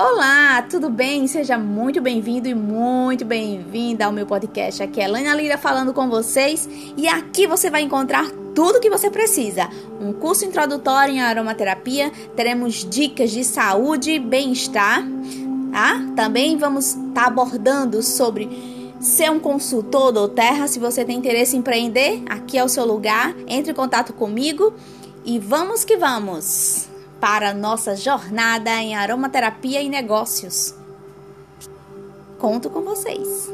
[0.00, 1.26] Olá, tudo bem?
[1.26, 4.80] Seja muito bem-vindo e muito bem-vinda ao meu podcast.
[4.80, 9.10] Aqui é Lana Lira falando com vocês e aqui você vai encontrar tudo que você
[9.10, 9.68] precisa.
[10.00, 15.02] Um curso introdutório em aromaterapia, teremos dicas de saúde e bem-estar,
[15.72, 16.00] tá?
[16.14, 18.48] Também vamos estar tá abordando sobre
[19.00, 20.68] ser um consultor do Terra.
[20.68, 23.34] Se você tem interesse em empreender, aqui é o seu lugar.
[23.48, 24.72] Entre em contato comigo
[25.24, 26.97] e vamos que vamos!
[27.20, 30.74] Para nossa jornada em aromaterapia e negócios.
[32.38, 33.48] Conto com vocês!